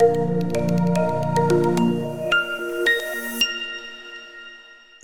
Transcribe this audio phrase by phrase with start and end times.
[0.00, 0.06] Le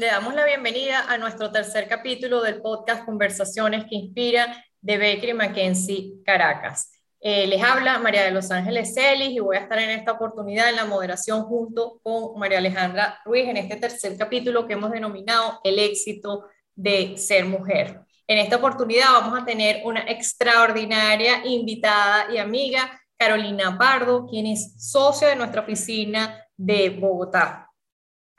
[0.06, 6.22] damos la bienvenida a nuestro tercer capítulo del podcast Conversaciones que Inspira de Bakery Mackenzie
[6.24, 6.92] Caracas.
[7.20, 10.70] Eh, les habla María de los Ángeles Celis y voy a estar en esta oportunidad
[10.70, 15.58] en la moderación junto con María Alejandra Ruiz en este tercer capítulo que hemos denominado
[15.64, 16.44] El éxito
[16.76, 18.00] de ser mujer.
[18.28, 24.74] En esta oportunidad vamos a tener una extraordinaria invitada y amiga, Carolina Pardo, quien es
[24.78, 27.70] socia de nuestra oficina de Bogotá.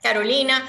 [0.02, 0.62] Carolina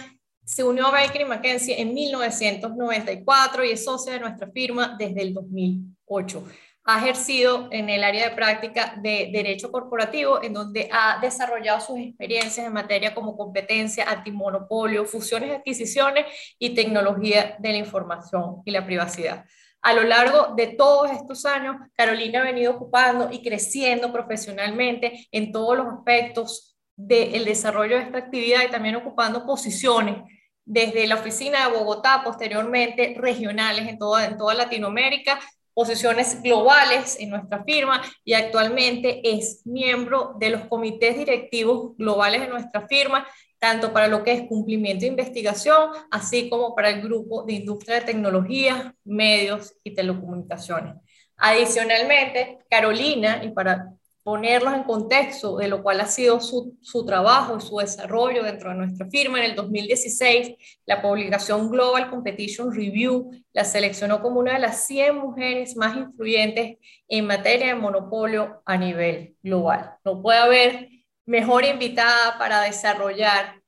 [0.44, 5.34] se unió a Bakery McKenzie en 1994 y es socia de nuestra firma desde el
[5.34, 6.44] 2008
[6.90, 12.00] ha ejercido en el área de práctica de derecho corporativo, en donde ha desarrollado sus
[12.00, 16.26] experiencias en materia como competencia, antimonopolio, fusiones, adquisiciones
[16.58, 19.44] y tecnología de la información y la privacidad.
[19.88, 25.54] A lo largo de todos estos años, Carolina ha venido ocupando y creciendo profesionalmente en
[25.54, 30.18] todos los aspectos del desarrollo de esta actividad y también ocupando posiciones
[30.66, 35.40] desde la oficina de Bogotá, posteriormente regionales en toda, en toda Latinoamérica,
[35.78, 42.48] posiciones globales en nuestra firma y actualmente es miembro de los comités directivos globales de
[42.48, 43.28] nuestra firma,
[43.60, 48.00] tanto para lo que es cumplimiento de investigación, así como para el grupo de industria
[48.00, 50.96] de tecnología, medios y telecomunicaciones.
[51.38, 53.94] Adicionalmente, Carolina, y para
[54.28, 58.76] ponerlos en contexto de lo cual ha sido su, su, trabajo su desarrollo dentro de
[58.76, 59.38] nuestra firma.
[59.38, 65.18] En el 2016, la publicación Global Competition Review la seleccionó como una de las 100
[65.18, 66.76] mujeres más influyentes
[67.08, 69.94] en materia de monopolio a nivel global.
[70.04, 70.90] No puede haber
[71.26, 73.62] mejor invitada para desarrollar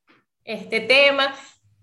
[0.44, 1.34] este tema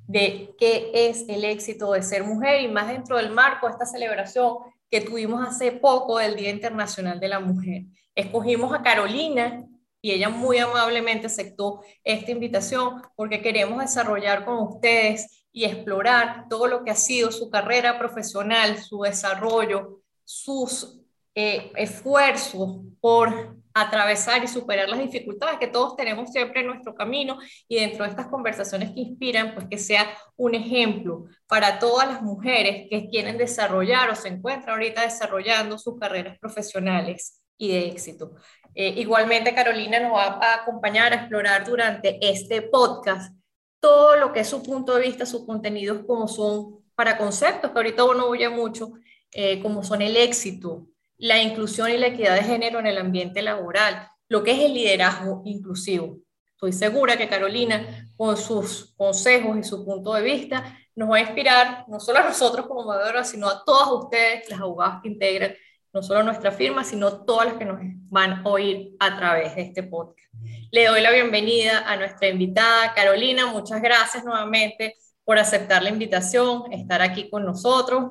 [0.07, 3.87] de qué es el éxito de ser mujer y más dentro del marco de esta
[3.87, 4.59] celebración
[4.91, 7.85] que tuvimos hace poco del Día Internacional de la Mujer.
[8.17, 9.63] Escogimos a Carolina
[10.01, 16.67] y ella muy amablemente aceptó esta invitación porque queremos desarrollar con ustedes y explorar todo
[16.67, 20.99] lo que ha sido su carrera profesional, su desarrollo, sus
[21.35, 27.39] eh, esfuerzos por atravesar y superar las dificultades que todos tenemos siempre en nuestro camino
[27.69, 30.07] y dentro de estas conversaciones que inspiran, pues que sea
[30.37, 35.99] un ejemplo para todas las mujeres que quieren desarrollar o se encuentran ahorita desarrollando sus
[35.99, 38.33] carreras profesionales y de éxito.
[38.75, 43.35] Eh, igualmente, Carolina nos va a acompañar a explorar durante este podcast
[43.81, 47.79] todo lo que es su punto de vista, sus contenidos, como son para conceptos que
[47.79, 48.93] ahorita uno oye mucho,
[49.33, 53.43] eh, como son el éxito, la inclusión y la equidad de género en el ambiente
[53.43, 56.19] laboral, lo que es el liderazgo inclusivo.
[56.51, 61.21] Estoy segura que Carolina, con sus consejos y su punto de vista, nos va a
[61.21, 65.55] inspirar no solo a nosotros como moderadoras, sino a todas ustedes, las abogadas que integran
[65.97, 67.81] no solo nuestra firma, sino todas las que nos
[68.11, 70.31] van a oír a través de este podcast.
[70.71, 73.47] Le doy la bienvenida a nuestra invitada Carolina.
[73.47, 78.11] Muchas gracias nuevamente por aceptar la invitación, estar aquí con nosotros.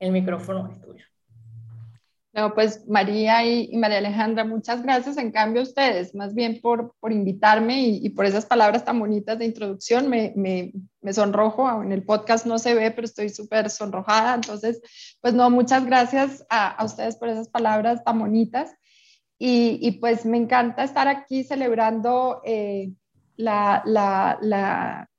[0.00, 1.04] El micrófono es tuyo.
[2.32, 7.12] No, pues María y, María Alejandra, muchas gracias en cambio ustedes, más bien por, por
[7.12, 10.10] invitarme y, por esas palabras tan bonitas de introducción.
[10.10, 10.72] Me,
[11.04, 14.34] me sonrojo, en el podcast no se ve, pero estoy súper sonrojada.
[14.34, 14.80] Entonces,
[15.20, 18.74] pues no, muchas gracias a, ustedes por esas palabras tan bonitas.
[19.38, 22.92] Y, y, pues me encanta estar aquí celebrando eh,
[23.36, 25.10] la, la, la,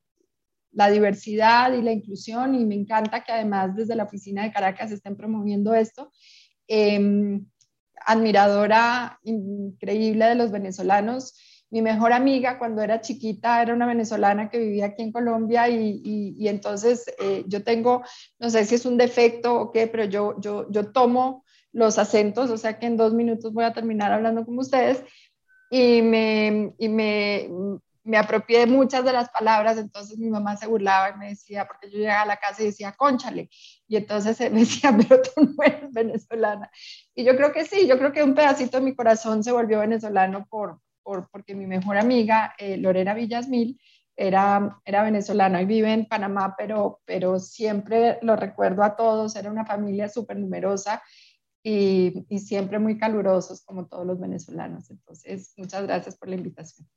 [0.72, 4.92] la diversidad y la inclusión y me encanta que además desde la oficina de Caracas
[4.92, 6.12] estén promoviendo esto
[6.68, 7.46] Em,
[8.08, 11.36] admiradora increíble de los venezolanos.
[11.76, 16.02] Mi mejor amiga cuando era chiquita era una venezolana que vivía aquí en Colombia y,
[16.38, 18.02] y, entonces eh, yo tengo,
[18.40, 21.44] no sé si es un defecto o qué, pero yo, yo, yo tomo
[21.74, 25.04] los acentos, o sea que en dos minutos voy a terminar hablando con ustedes
[25.70, 27.50] y me, y me,
[28.06, 31.68] me apropié de muchas de las palabras, entonces mi mamá se burlaba y me decía,
[31.68, 33.50] porque yo llegaba a la casa y decía, conchale,
[33.86, 36.72] y entonces me decía, pero tú no eres venezolana.
[37.14, 39.82] Y yo creo que sí, yo creo que un pedacito de mi corazón se volvió
[39.82, 43.80] venezolano por, por porque mi mejor amiga, eh, Lorena Villasmil,
[44.18, 49.52] era, era venezolana y vive en Panamá, pero, pero siempre lo recuerdo a todos, era
[49.52, 51.04] una familia súper numerosa
[51.62, 54.90] y, y siempre muy calurosos como todos los venezolanos.
[54.90, 56.88] Entonces, muchas gracias por la invitación.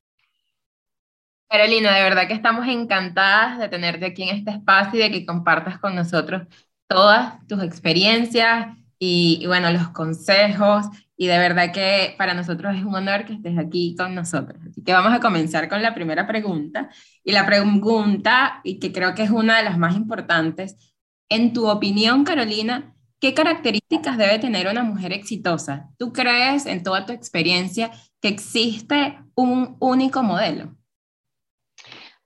[1.49, 5.27] Carolina, de verdad que estamos encantadas de tenerte aquí en este espacio y de que
[5.27, 6.47] compartas con nosotros
[6.87, 10.87] todas tus experiencias y, bueno, los consejos.
[11.21, 14.61] Y de verdad que para nosotros es un honor que estés aquí con nosotros.
[14.71, 16.91] Así que vamos a comenzar con la primera pregunta.
[17.25, 20.95] Y la pregunta, y que creo que es una de las más importantes,
[21.29, 25.91] en tu opinión, Carolina, ¿qué características debe tener una mujer exitosa?
[25.99, 30.77] ¿Tú crees en toda tu experiencia que existe un único modelo?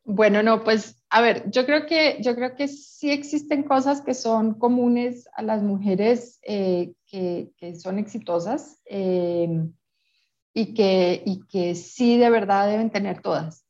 [0.05, 4.13] Bueno, no, pues a ver, yo creo que, yo creo que sí existen cosas que
[4.13, 9.49] son comunes a las mujeres eh, que, son exitosas eh,
[10.55, 13.67] y, que, y que sí de verdad deben tener todas.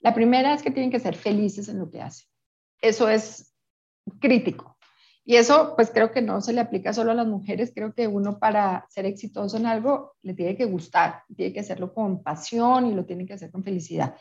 [0.00, 2.26] La primera es que tienen que ser felices en lo que hacen.
[2.80, 3.54] Eso es
[4.20, 4.76] crítico.
[5.24, 8.06] Y eso, pues creo que no se le aplica solo a las mujeres, creo que
[8.06, 12.86] uno para ser exitoso en algo le tiene que gustar, tiene que hacerlo con pasión
[12.86, 14.16] y lo tiene que hacer con felicidad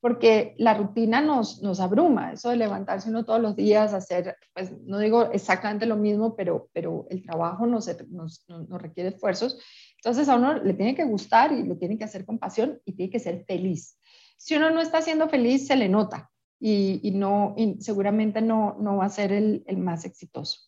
[0.00, 4.72] porque la rutina nos, nos abruma, eso de levantarse uno todos los días, hacer, pues
[4.82, 9.58] no digo exactamente lo mismo, pero, pero el trabajo nos, nos, nos requiere esfuerzos.
[9.96, 12.92] Entonces a uno le tiene que gustar y lo tiene que hacer con pasión y
[12.92, 13.98] tiene que ser feliz.
[14.36, 18.96] Si uno no está siendo feliz, se le nota y, y no, seguramente no, no
[18.96, 20.60] va a ser el, el más exitoso.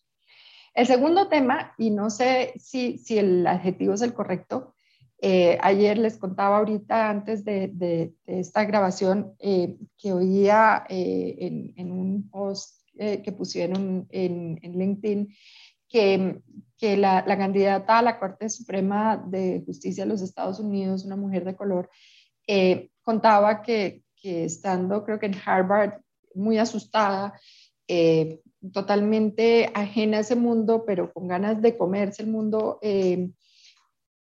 [0.73, 4.75] El segundo tema, y no sé si, si el adjetivo es el correcto,
[5.21, 12.29] eh, ayer les contaba ahorita antes de, esta grabación eh, que oía eh, en, un
[12.29, 15.33] post que pusieron en, LinkedIn
[15.87, 16.41] que,
[16.77, 21.45] que la, candidata a la Corte Suprema de Justicia de los Estados Unidos, una mujer
[21.45, 21.89] de color,
[23.01, 26.01] contaba que, que, estando creo que en Harvard
[26.35, 27.39] muy asustada,
[28.73, 32.79] totalmente ajena a ese mundo, pero con ganas de comerse el mundo,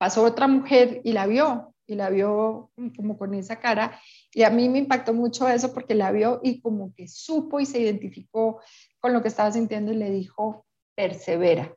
[0.02, 4.00] pasó otra mujer y la vio, y la vio como con esa cara.
[4.34, 7.68] Y a mí me impactó mucho eso porque la vio y como que supo y
[7.68, 8.62] se identificó
[9.00, 10.66] con lo que estaba sintiendo y le dijo,
[10.96, 11.76] persevera.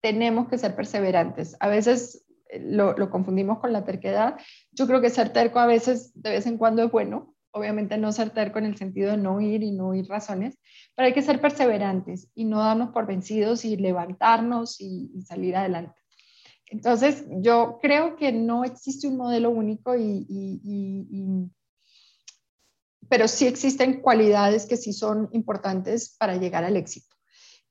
[0.00, 1.56] Tenemos que ser perseverantes.
[1.60, 4.40] A veces eh, lo, lo confundimos con la terquedad.
[4.72, 7.32] Yo creo que ser terco a veces, de vez en cuando es bueno.
[7.52, 10.58] Obviamente no ser terco en el sentido de no ir y no oír razones,
[10.96, 15.54] pero hay que ser perseverantes y no darnos por vencidos y levantarnos y, y salir
[15.54, 16.01] adelante.
[16.72, 21.20] Entonces, yo creo que no existe un modelo único, y,
[23.10, 27.14] pero sí existen cualidades que sí son importantes para llegar al éxito.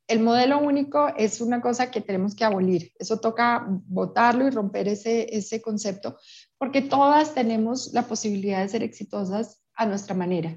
[0.07, 2.91] El modelo único es una cosa que tenemos que abolir.
[2.99, 6.19] Eso toca votarlo y romper ese, ese concepto,
[6.59, 10.55] porque todas tenemos la posibilidad de ser exitosas a nuestra manera.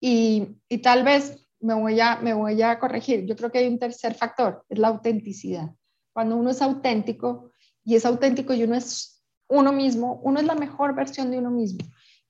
[0.00, 3.26] Y, y tal vez me voy, a, me voy a corregir.
[3.26, 5.74] Yo creo que hay un tercer factor, es la autenticidad.
[6.14, 7.50] Cuando uno es auténtico,
[7.84, 11.50] y es auténtico y uno es uno mismo, uno es la mejor versión de uno
[11.50, 11.86] mismo.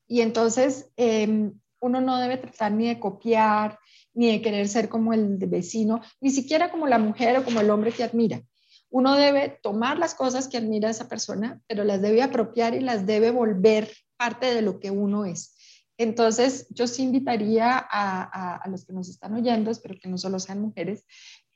[0.06, 3.78] Y entonces em, uno no debe tratar ni de copiar,
[4.12, 7.70] ni de querer ser como el vecino, ni siquiera como la mujer o como el
[7.70, 8.42] hombre que admira.
[8.90, 13.06] Uno debe tomar las cosas que admira esa persona, pero las debe apropiar y las
[13.06, 15.56] debe volver parte de lo que uno es.
[15.96, 20.38] Entonces, yo sí invitaría a, a, los que nos están oyendo, espero que no solo
[20.38, 21.04] sean mujeres,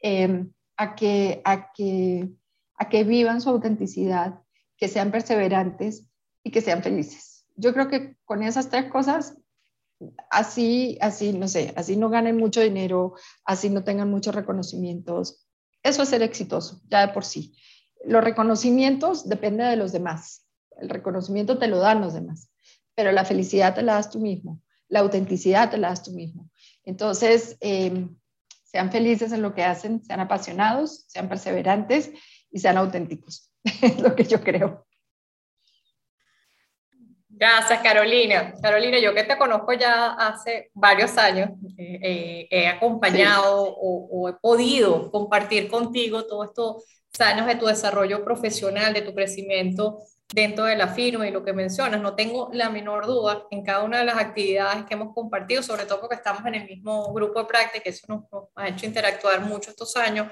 [0.01, 2.29] em, a, que, a que
[2.79, 4.41] a que vivan su autenticidad,
[4.77, 6.07] que sean perseverantes
[6.43, 7.45] y que sean felices.
[7.57, 9.37] Yo creo que con esas tres cosas,
[10.31, 13.15] así, así, no sé, así no ganen mucho dinero,
[13.45, 15.49] así no tengan muchos reconocimientos,
[15.83, 17.57] eso es ser exitoso, ya de por sí.
[18.05, 20.47] Los reconocimientos dependen de los demás.
[20.81, 22.51] El reconocimiento te lo dan los demás,
[22.95, 26.49] pero la felicidad te la das tú mismo, la autenticidad te la das tú mismo.
[26.85, 28.09] Entonces, eh,
[28.65, 32.13] sean felices en lo que hacen, sean apasionados, sean perseverantes
[32.51, 33.51] y sean auténticos.
[33.83, 34.87] es lo que yo creo.
[37.39, 38.53] Gracias, Carolina.
[38.61, 44.33] Carolina, yo que te conozco ya hace varios años, eh, eh, he acompañado o, he
[44.33, 46.85] podido compartir contigo todos estos
[47.21, 50.01] años de tu desarrollo profesional, de tu crecimiento
[50.35, 52.01] dentro de la firma y lo que mencionas.
[52.01, 55.87] No tengo la menor duda en cada una de las actividades que hemos compartido, sobre
[55.87, 58.25] todo porque estamos en el mismo grupo de práctica, eso nos,
[58.57, 60.27] ha hecho interactuar mucho estos años.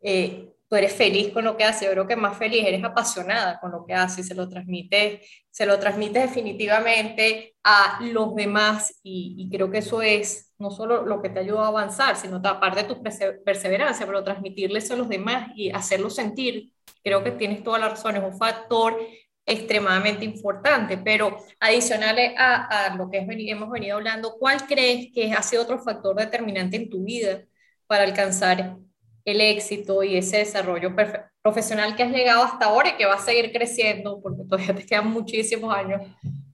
[0.00, 3.58] Eh, tú eres feliz con lo que haces, yo creo que más feliz, eres apasionada
[3.60, 5.20] con lo que haces, y se lo transmite
[5.56, 11.22] se lo transmite definitivamente a los demás y, creo que eso es no solo lo
[11.22, 15.48] que te ayuda a avanzar, sino aparte de tu perseverancia, pero transmitirles a los demás
[15.56, 19.00] y hacerlos sentir, creo que tienes toda la razón, es un factor
[19.46, 25.40] extremadamente importante, pero adicional a, a lo que hemos venido hablando, ¿cuál crees que ha
[25.40, 27.44] sido otro factor determinante en tu vida
[27.86, 28.76] para alcanzar
[29.26, 30.94] el éxito y ese desarrollo
[31.42, 34.86] profesional que has llegado hasta ahora y que va a seguir creciendo, porque todavía te
[34.86, 36.00] quedan muchísimos años.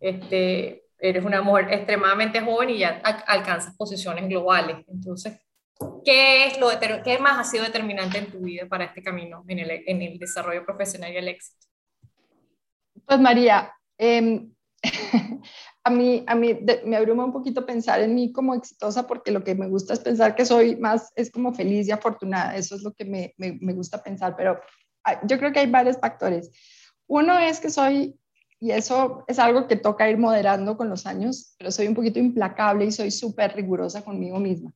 [0.00, 4.78] Este, eres una mujer extremadamente joven y ya alcanzas posiciones globales.
[4.88, 5.38] Entonces,
[6.02, 6.70] ¿qué, es lo
[7.04, 10.18] ¿qué más ha sido determinante en tu vida para este camino en el, en el
[10.18, 11.66] desarrollo profesional y el éxito?
[13.04, 14.50] Pues María, em,
[15.84, 19.42] a mí, a mí me abruma un poquito pensar en mí como exitosa porque lo
[19.42, 22.56] que me gusta es pensar que soy más, es como feliz y afortunada.
[22.56, 24.60] Eso es lo que me, me, gusta pensar, pero
[25.24, 26.50] yo creo que hay varios factores.
[27.08, 28.16] Uno es que soy,
[28.60, 32.20] y eso es algo que toca ir moderando con los años, pero soy un poquito
[32.20, 34.72] implacable y soy súper rigurosa conmigo misma.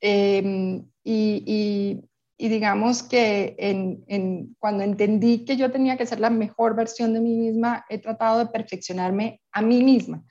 [0.00, 2.00] Em, y,
[2.48, 7.20] digamos que en, en, cuando entendí que yo tenía que ser la mejor versión de
[7.20, 10.24] mí misma, he tratado de perfeccionarme a mí misma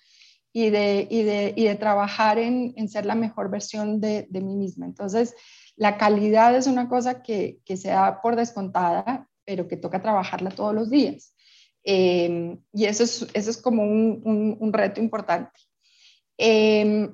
[0.52, 4.42] y de, y de, y de trabajar en, en, ser la mejor versión de, de,
[4.42, 4.86] mí misma.
[4.86, 5.34] Entonces,
[5.78, 10.52] la calidad es una cosa que, que se da por descontada, pero que toca trabajarla
[10.52, 11.34] todos los días.
[11.86, 15.60] Eh, y eso es, eso es como un, un, un reto importante.
[16.38, 17.10] Eh,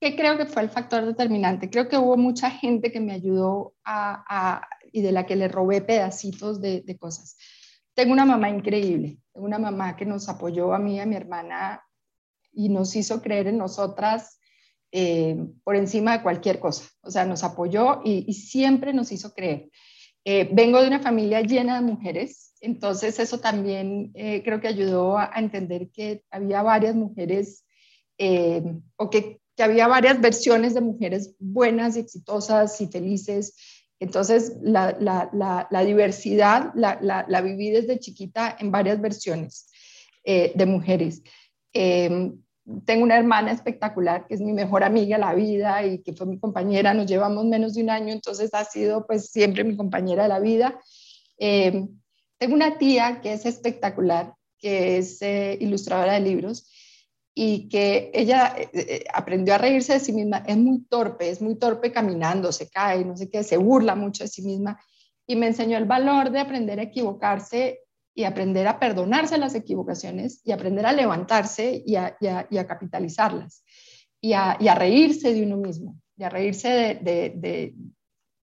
[0.00, 1.70] ¿Qué creo que fue el factor determinante?
[1.70, 5.48] Creo que hubo mucha gente que me ayudó a, a, y de la que le
[5.48, 7.36] robé pedacitos de, de, cosas.
[7.94, 11.82] Tengo una mamá increíble, una mamá que nos apoyó a mí y a mi hermana
[12.52, 14.38] y nos hizo creer en nosotras
[14.92, 16.88] eh, por encima de cualquier cosa.
[17.02, 19.68] O sea, nos apoyó y, y siempre nos hizo creer.
[20.24, 25.16] Eh, vengo de una familia llena de mujeres, entonces eso también eh, creo que ayudó
[25.18, 27.64] a, a, entender que había varias mujeres
[28.18, 28.62] eh,
[28.96, 33.56] o que que había varias versiones de mujeres buenas y exitosas y felices.
[33.98, 39.68] Entonces, la, la, la, la diversidad la, viví desde chiquita en varias versiones
[40.22, 41.24] eh, de mujeres.
[41.72, 42.30] Eh,
[42.84, 46.38] tengo una hermana espectacular que es mi mejor amiga la vida y que fue mi
[46.38, 50.28] compañera, nos llevamos menos de un año, entonces ha sido pues siempre mi compañera de
[50.28, 50.78] la vida.
[51.36, 51.84] Eh,
[52.38, 56.70] tengo una tía que es espectacular, que es eh, ilustradora de libros
[57.40, 61.40] y que ella eh, eh, aprendió a reírse de sí misma, es muy torpe, es
[61.40, 64.76] muy torpe caminando, se cae, no sé qué, se burla mucho de sí misma.
[65.24, 70.40] Y me enseñó el valor de aprender a equivocarse y aprender a perdonarse las equivocaciones
[70.42, 72.16] y aprender a levantarse y a,
[72.66, 73.62] capitalizarlas
[74.20, 77.72] y a, reírse de uno mismo y a reírse de,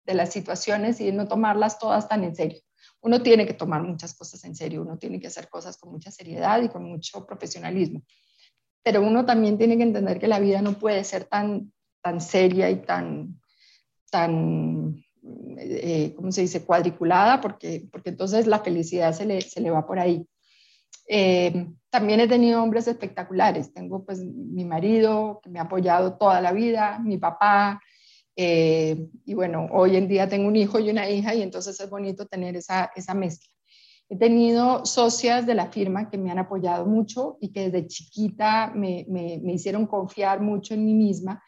[0.05, 2.61] de las situaciones y de no tomarlas todas tan en serio.
[3.01, 6.11] Uno tiene que tomar muchas cosas en serio, uno tiene que hacer cosas con mucha
[6.11, 8.01] seriedad y con mucho profesionalismo
[8.85, 11.73] pero uno también tiene que entender que la vida no puede ser tan,
[12.03, 13.41] tan seria y tan,
[14.11, 15.03] tan
[15.57, 19.87] eh, ¿cómo se dice?, cuadriculada, porque, porque entonces la felicidad se le, se le va
[19.87, 20.27] por ahí.
[21.07, 23.73] Eh, también he tenido hombres espectaculares.
[23.73, 27.81] Tengo pues mi marido que me ha apoyado toda la vida, mi papá,
[28.35, 31.89] eh, y bueno, hoy en día tengo un hijo y una hija y entonces es
[31.89, 33.49] bonito tener esa, esa mezcla.
[34.07, 38.71] He tenido socias de la firma que me han apoyado mucho y que desde chiquita
[38.75, 41.41] me, me, me hicieron confiar mucho en mí misma.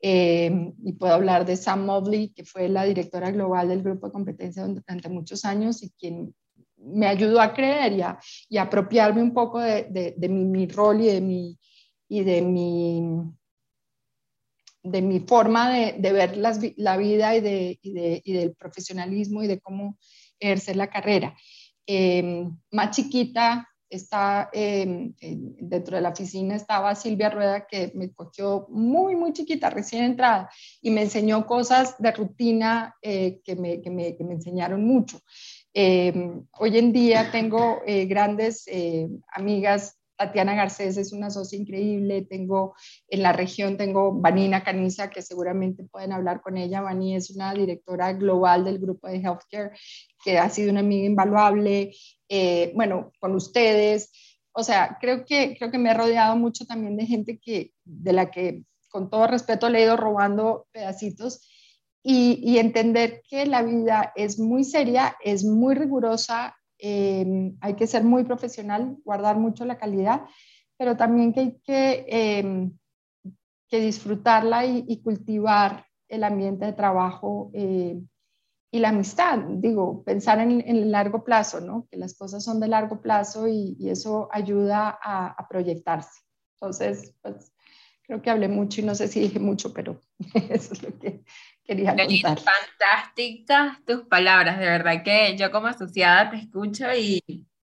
[0.00, 4.12] Eh, y puedo hablar de Sam Mobley, que fue la directora global del grupo de
[4.12, 6.34] competencia durante muchos años y quien
[6.76, 10.66] me ayudó a creer y a, y apropiarme un poco de, de, de mi, mi,
[10.66, 11.58] rol y de mi,
[12.08, 13.02] y de mi,
[14.82, 19.48] de mi forma de, de ver las, la vida y, y, y del profesionalismo y
[19.48, 19.98] de cómo
[20.38, 21.36] ejercer la carrera
[21.88, 28.66] eh, más chiquita, está eh, dentro de la oficina estaba Silvia Rueda que me cogió
[28.68, 30.50] muy muy chiquita recién entrada
[30.82, 35.20] y me enseñó cosas de rutina eh, que, me, que, me, que, me, enseñaron mucho.
[35.72, 38.66] Eh, hoy en día tengo eh, grandes
[39.32, 42.74] amigas Tatiana Garcés es una socia increíble, tengo
[43.08, 46.80] en la región, tengo Vanina Caniza, que seguramente pueden hablar con ella.
[46.80, 49.70] Vani es una directora global del grupo de healthcare,
[50.24, 51.92] que ha sido una amiga invaluable,
[52.28, 54.10] eh, bueno, con ustedes.
[54.52, 58.12] O sea, creo que, creo que me he rodeado mucho también de gente que, de
[58.12, 61.48] la que, con todo respeto, le he ido robando pedacitos.
[62.02, 67.86] Y, y entender que la vida es muy seria, es muy rigurosa, eh, hay que
[67.86, 70.22] ser muy profesional, guardar mucho la calidad,
[70.76, 72.70] pero también que hay que, eh,
[73.68, 78.00] que disfrutarla y, cultivar el ambiente de trabajo eh,
[78.70, 79.38] y la amistad.
[79.38, 81.86] Digo, pensar en, el largo plazo, ¿no?
[81.90, 86.22] Que las cosas son de largo plazo y, eso ayuda a, a, proyectarse.
[86.54, 87.52] Entonces, pues
[88.02, 90.00] creo que hablé mucho y no sé si dije mucho, pero
[90.50, 91.24] eso es lo que
[91.68, 92.38] quería contar.
[92.40, 97.22] Fantásticas tus palabras, de verdad que yo como asociada te escucho y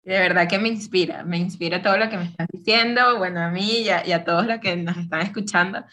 [0.05, 3.51] de verdad que me inspira, me inspira todo lo que me estás diciendo, bueno, a
[3.51, 5.85] mí y a, y a todos los que nos están escuchando.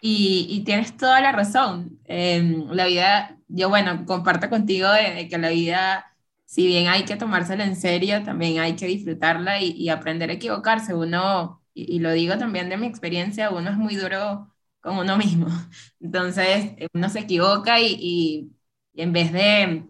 [0.00, 1.98] Y, y tienes toda la razón.
[2.04, 7.04] Eh, la vida, yo bueno, comparto contigo de, de, que la vida, si bien hay
[7.04, 10.94] que tomársela en serio, también hay que disfrutarla y, y aprender a equivocarse.
[10.94, 14.53] Uno, y, y, lo digo también de mi experiencia, uno es muy duro
[14.84, 15.48] con uno mismo.
[16.00, 18.52] Entonces, uno se equivoca y, y,
[18.92, 19.88] y en vez de,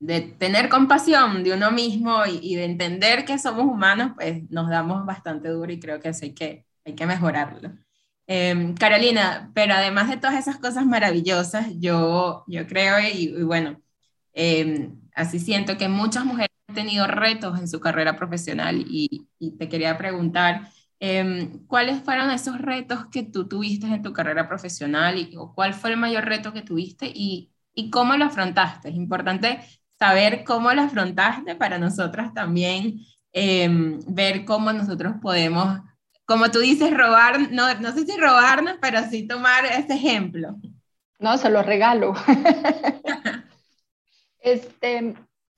[0.00, 5.04] de tener compasión de uno mismo y, de entender que somos humanos, pues nos damos
[5.06, 7.72] bastante duro y creo que eso hay que, hay que mejorarlo.
[8.26, 13.80] Em, Carolina, pero además de todas esas cosas maravillosas, yo, yo creo y, bueno,
[14.32, 19.52] em, así siento que muchas mujeres han tenido retos en su carrera profesional y, y
[19.58, 20.70] te quería preguntar,
[21.02, 25.72] Em, ¿Cuáles fueron esos retos que tú tuviste en tu carrera profesional y, o cuál
[25.72, 28.90] fue el mayor reto que tuviste y, y cómo lo afrontaste?
[28.90, 29.60] Es importante
[29.98, 33.00] saber cómo lo afrontaste para nosotras también
[33.32, 35.80] em, ver cómo nosotros podemos,
[36.26, 40.56] como tú dices, robar, no, no sé si robarnos, pero sí tomar ese ejemplo.
[41.18, 42.12] No, se lo regalo.
[44.40, 45.14] este,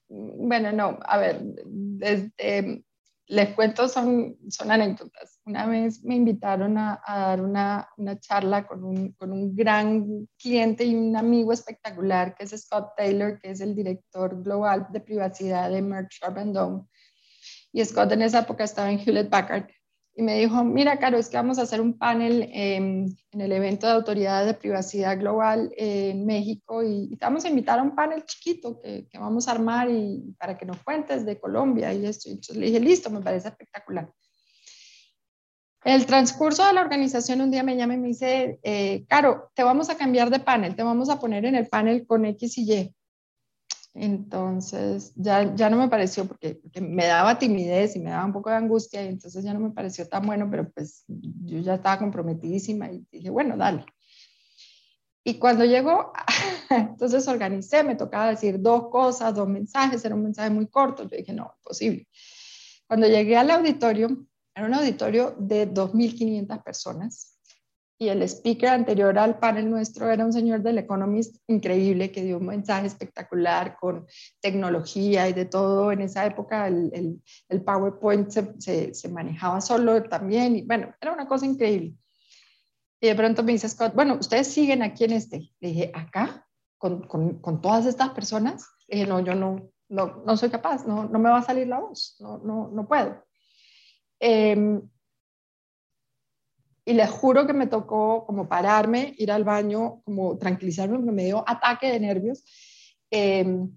[0.08, 2.84] bueno, no, a ver, desde
[3.32, 5.31] les cuento, son, son anécdotas.
[5.44, 10.84] Una vez me invitaron a, dar una, una charla con un, con un, gran cliente
[10.84, 15.68] y un amigo espectacular que es Scott Taylor, que es el director global de privacidad
[15.70, 16.84] de Merck Sharp Dome.
[17.72, 19.66] Y Scott en esa época estaba en Hewlett Packard
[20.14, 23.86] y me dijo, mira, Caro, es que vamos a hacer un panel en el evento
[23.86, 28.22] de autoridades de privacidad global en México y, te vamos a invitar a un panel
[28.24, 32.28] chiquito que, que, vamos a armar y para que nos cuentes de Colombia y esto.
[32.28, 34.12] Y entonces le dije, listo, me parece espectacular.
[35.84, 39.64] El transcurso de la organización un día me llama y me dice, eh, Caro, te
[39.64, 42.72] vamos a cambiar de panel, te vamos a poner en el panel con X y
[42.72, 42.94] Y.
[43.94, 48.48] Entonces ya, ya no me pareció, porque, me daba timidez y me daba un poco
[48.48, 51.98] de angustia, y entonces ya no me pareció tan bueno, pero pues yo ya estaba
[51.98, 53.84] comprometidísima y dije, bueno, dale.
[55.24, 56.12] Y cuando llegó,
[56.70, 61.16] entonces organicé, me tocaba decir dos cosas, dos mensajes, era un mensaje muy corto, yo
[61.16, 62.08] dije, no, imposible.
[62.86, 67.32] Cuando llegué al auditorio, era un auditorio de 2.500 personas,
[68.02, 72.38] y el speaker anterior al panel nuestro era un señor del Economist increíble que dio
[72.38, 74.08] un mensaje espectacular con
[74.40, 75.92] tecnología y de todo.
[75.92, 81.28] En esa época el, el, PowerPoint se, se, manejaba solo también y bueno, era una
[81.28, 81.94] cosa increíble.
[83.00, 85.52] Y de pronto me dice Scott, bueno, ustedes siguen aquí en este.
[85.60, 86.44] Le dije, ¿acá?
[86.78, 88.66] ¿Con, con, con todas estas personas?
[88.88, 91.68] Le dije, no, yo no, no, no soy capaz, no, no me va a salir
[91.68, 93.22] la voz, no, no, no puedo.
[94.24, 94.80] Eh,
[96.84, 101.24] y les juro que me tocó como pararme, ir al baño, como tranquilizarme, porque me
[101.24, 102.44] dio ataque de nervios.
[103.10, 103.70] Em,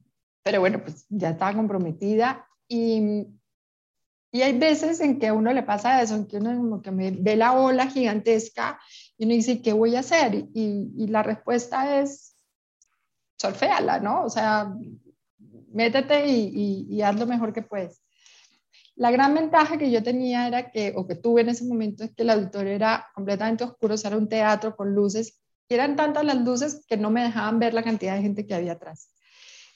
[0.43, 3.27] pero bueno, pues ya estaba comprometida y,
[4.31, 6.91] y hay veces en que a uno le pasa eso, en que uno como que
[6.91, 8.79] me ve la ola gigantesca
[9.17, 10.35] y uno dice, ¿qué voy a hacer?
[10.53, 12.35] Y, y la respuesta es,
[13.37, 14.23] surféala, ¿no?
[14.23, 14.73] O sea,
[15.73, 18.04] métete y, y haz lo mejor que puedes.
[18.95, 22.11] La gran ventaja que yo tenía era que, o que tuve en ese momento, es
[22.15, 26.37] que el auditorio era completamente oscuro, era un teatro con luces, y eran tantas las
[26.37, 29.11] luces que no me dejaban ver la cantidad de gente que había atrás.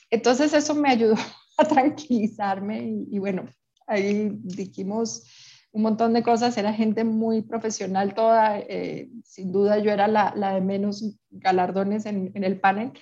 [0.10, 1.16] Entonces eso me ayudó
[1.58, 3.50] a tranquilizarme y, bueno,
[3.88, 5.24] ahí dijimos
[5.72, 10.54] un montón de cosas, era gente muy profesional toda, eh, sin duda yo era la,
[10.54, 12.94] de menos galardones en el panel,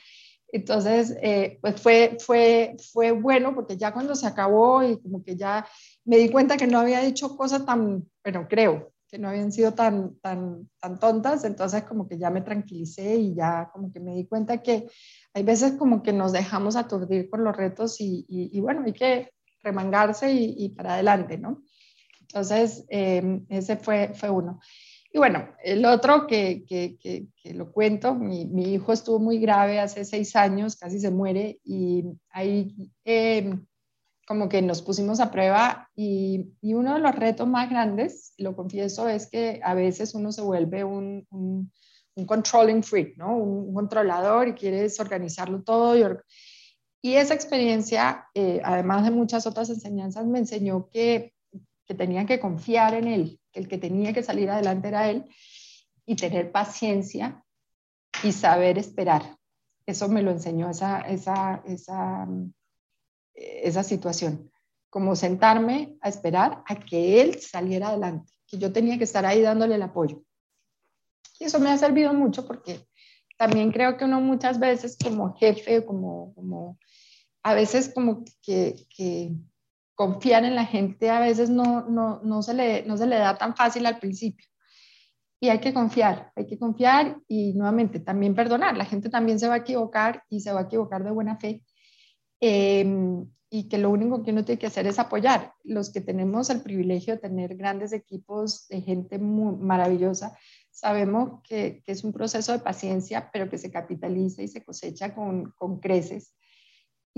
[0.50, 5.36] entonces, eh, pues fue, fue, fue bueno porque ya cuando se acabó y como que
[5.36, 5.68] ya
[6.06, 9.74] me di cuenta que no había dicho cosas tan, bueno, creo que no habían sido
[9.74, 14.16] tan, tan, tan tontas, entonces como que ya me tranquilicé y ya como que me
[14.16, 14.90] di cuenta que
[15.34, 19.32] hay veces como que nos dejamos aturdir por los retos y, y, bueno, hay que
[19.62, 21.64] remangarse y, y, para adelante, ¿no?
[22.22, 24.60] Entonces, eh, ese fue, fue uno.
[25.18, 30.06] Y bueno, el otro que, que, que, lo cuento, mi, hijo estuvo muy grave hace
[30.06, 33.58] seis años, casi se muere, y ahí eh,
[34.28, 39.10] como que nos pusimos a prueba y, uno de los retos más grandes, lo confieso,
[39.10, 41.72] es que a veces uno se vuelve un, un,
[42.28, 43.38] controlling freak, ¿no?
[43.38, 45.98] Un, controlador y quieres organizarlo todo.
[45.98, 46.04] Y,
[47.02, 51.34] y esa experiencia, eh, además de muchas otras enseñanzas, me enseñó que,
[51.88, 55.26] que tenían que confiar en él, que el que tenía que salir adelante era él,
[56.06, 57.44] y tener paciencia
[58.24, 59.38] y saber esperar.
[59.86, 62.28] Eso me lo enseñó esa, esa, esa
[63.38, 64.52] esa situación,
[64.90, 69.42] como sentarme a esperar a que él saliera adelante, que yo tenía que estar ahí
[69.42, 70.24] dándole el apoyo.
[71.40, 72.88] Y eso me ha servido mucho porque
[73.38, 76.80] también creo que uno muchas veces como jefe, como, como
[77.44, 79.34] a veces como que, que
[79.98, 83.36] confiar en la gente a veces no, no, no, se le, no se le da
[83.36, 84.46] tan fácil al principio.
[85.40, 88.78] Y hay que confiar, hay que confiar y nuevamente también perdonar.
[88.78, 91.64] La gente también se va a equivocar y se va a equivocar de buena fe.
[92.40, 95.54] Em, y que lo único que uno tiene que hacer es apoyar.
[95.64, 100.38] Los que tenemos el privilegio de tener grandes equipos de gente maravillosa,
[100.70, 105.16] sabemos que, que, es un proceso de paciencia, pero que se capitaliza y se cosecha
[105.16, 106.36] con, con creces.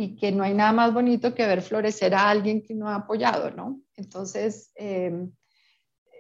[0.02, 2.96] Y que no hay nada más bonito que ver florecer a alguien que no ha
[2.96, 3.82] apoyado, ¿no?
[3.98, 4.72] Entonces,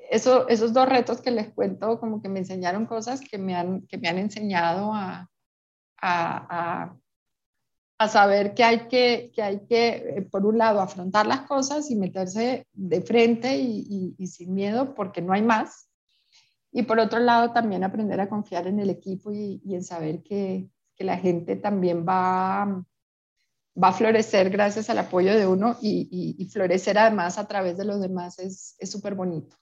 [0.09, 3.87] eso, esos dos retos que les cuento como que me enseñaron cosas que me han,
[3.87, 5.29] que me han enseñado a,
[6.01, 6.93] a,
[7.97, 9.87] a, saber que hay que, que hay que,
[10.17, 14.93] eh, por un lado, afrontar las cosas y meterse de frente y, y, sin miedo
[14.93, 15.89] porque no hay más.
[16.73, 20.21] Y por otro lado, también aprender a confiar en el equipo y, y en saber
[20.21, 22.83] que, que, la gente también va,
[23.81, 27.85] va a florecer gracias al apoyo de uno y, y florecer además a través de
[27.85, 29.55] los demás es súper bonito.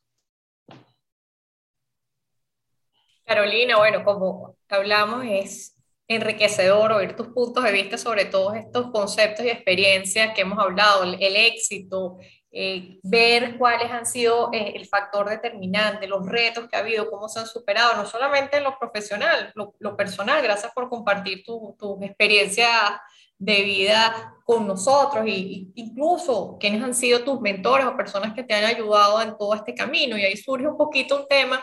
[3.27, 5.77] Carolina, bueno, como hablamos, es
[6.07, 11.03] enriquecedor oír tus puntos de vista sobre todos estos conceptos y experiencias que hemos hablado,
[11.03, 12.19] el, éxito,
[12.51, 17.27] eh, ver cuáles han sido eh, el factor determinante, los retos que ha habido, cómo
[17.27, 20.41] se han superado, no solamente en lo profesional, lo, personal.
[20.41, 22.69] Gracias por compartir tus tu experiencias
[23.37, 28.53] de vida con nosotros e incluso quiénes han sido tus mentores o personas que te
[28.53, 30.17] han ayudado en todo este camino.
[30.17, 31.61] Y ahí surge un poquito un tema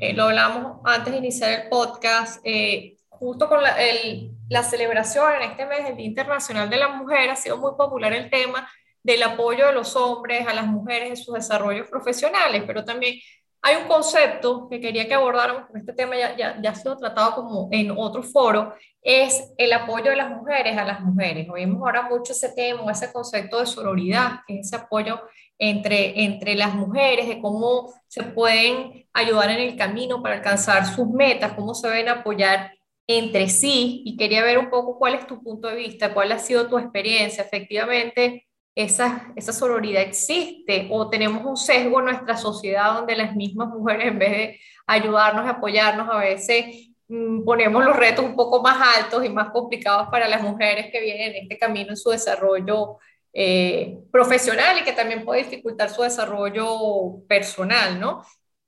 [0.00, 5.32] eh, lo hablamos antes de iniciar el podcast, eh, justo con la, el, la, celebración
[5.32, 8.70] en este mes del Día Internacional de la Mujer, ha sido muy popular el tema
[9.02, 13.18] del apoyo de los hombres a las mujeres en sus desarrollos profesionales, pero también
[13.62, 16.96] hay un concepto que quería que abordáramos, porque este tema ya, ya, ya ha sido
[16.96, 21.48] tratado como en otro foro, es el apoyo de las mujeres a las mujeres.
[21.48, 25.20] Oímos ahora mucho ese tema, ese concepto de sororidad, que es ese apoyo
[25.58, 31.08] entre, entre las mujeres, de cómo se pueden ayudar en el camino para alcanzar sus
[31.08, 32.72] metas, cómo se deben apoyar
[33.06, 34.02] entre sí.
[34.04, 36.78] Y quería ver un poco cuál es tu punto de vista, cuál ha sido tu
[36.78, 37.42] experiencia.
[37.44, 38.47] Efectivamente,
[38.78, 44.06] esa, esa sororidad existe o tenemos un sesgo en nuestra sociedad donde las mismas mujeres,
[44.06, 48.78] en vez de ayudarnos y apoyarnos, a veces mm, ponemos los retos un poco más
[48.96, 52.98] altos y más complicados para las mujeres que vienen en este camino en su desarrollo
[53.32, 58.24] eh, profesional y que también puede dificultar su desarrollo personal, ¿no?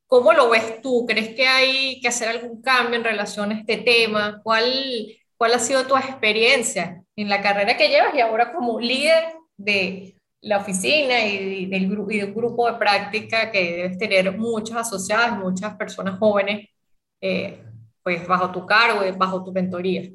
[0.09, 1.07] ¿Cómo lo ves tú?
[1.07, 4.41] ¿Crees que hay que hacer algún cambio en relación a este tema?
[4.43, 9.40] ¿Cuál, cuál ha sido tu experiencia en la carrera que llevas y ahora como líder
[9.65, 14.79] de la oficina y, del, y de un grupo de práctica que debes tener muchas
[14.79, 16.69] asociadas, muchas personas jóvenes,
[17.21, 17.63] eh,
[18.03, 20.11] pues bajo tu cargo y bajo tu mentoría?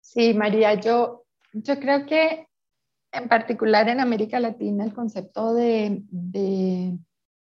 [0.00, 2.46] Sí, María, yo, yo creo que
[3.12, 6.02] en particular en América Latina el concepto de,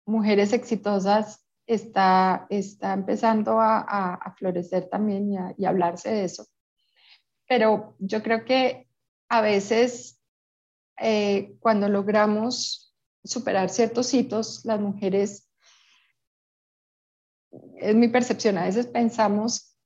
[0.05, 6.45] mujeres exitosas está, está empezando a, florecer también y, a, hablarse de eso.
[7.47, 8.87] Pero yo creo que
[9.29, 10.16] a veces
[10.99, 15.49] eh, cuando logramos superar ciertos hitos, las mujeres,
[17.77, 19.77] es mi percepción, a veces pensamos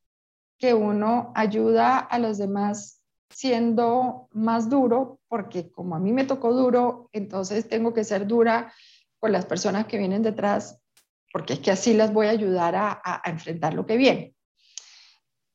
[0.58, 6.54] que uno ayuda a los demás siendo más duro, porque como a mí me tocó
[6.54, 8.71] duro, entonces tengo que ser dura
[9.19, 10.80] con las personas que vienen detrás,
[11.32, 14.36] porque es que así las voy a ayudar a, enfrentar lo que viene.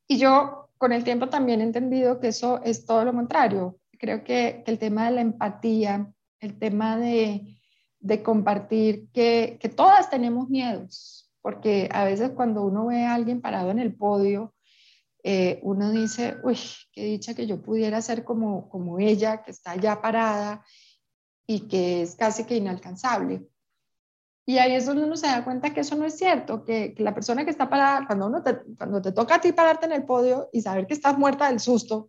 [0.09, 3.79] Y yo con el tiempo también he entendido que eso es todo lo contrario.
[3.98, 7.59] Creo que, el tema de la empatía, el tema de,
[8.00, 13.40] de compartir, que, que todas tenemos miedos, porque a veces cuando uno ve a alguien
[13.40, 14.54] parado en el podio,
[15.28, 16.56] eh, uno dice, uy,
[16.92, 20.64] qué dicha que yo pudiera ser como, como ella, que está ya parada
[21.48, 23.44] y que es casi que inalcanzable.
[24.46, 27.02] Y ahí es donde uno se da cuenta que eso no es cierto, que, que
[27.02, 29.92] la persona que está parada, cuando, uno te, cuando te toca a ti pararte en
[29.92, 32.09] el podio y saber que estás muerta del susto,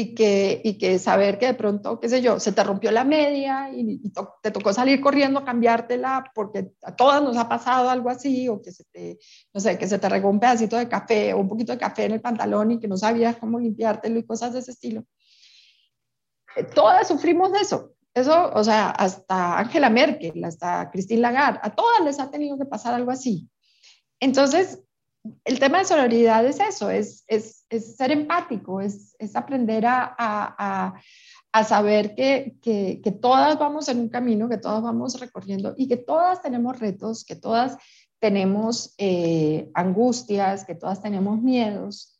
[0.00, 3.02] y que, y que saber que de pronto, qué sé yo, se te rompió la
[3.02, 4.00] media y,
[4.40, 8.62] te tocó salir corriendo a cambiártela porque a todas nos ha pasado algo así, o
[8.62, 9.18] que se te,
[9.52, 12.04] no sé, que se te regó un pedacito de café o un poquito de café
[12.04, 15.04] en el pantalón y que no sabías cómo limpiártelo y cosas de ese estilo.
[16.54, 17.94] Eh, todas sufrimos de eso.
[18.14, 22.66] Eso, o sea, hasta Angela Merkel, hasta Christine Lagarde, a todas les ha tenido que
[22.66, 23.50] pasar algo así.
[24.20, 24.80] Entonces,
[25.44, 30.14] el tema de solidaridad es eso, es, es, es ser empático, es, es aprender a,
[30.18, 31.00] a,
[31.52, 35.88] a, saber que, que, que, todas vamos en un camino, que todas vamos recorriendo y
[35.88, 37.76] que todas tenemos retos, que todas
[38.20, 42.18] tenemos eh, angustias, que todas tenemos miedos